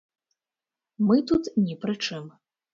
[1.11, 2.29] Мы тут ні пры чым.